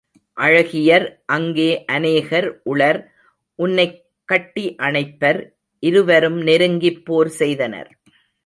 [0.37, 1.03] அழகியர்
[1.27, 2.99] அங்கே அநேகர் உளர்
[3.59, 3.95] உன்னைக்
[4.29, 5.41] கட்டி அணைப்பர்!
[5.83, 7.91] இருவரும் நெருங்கிப் போர் செய்தனர்.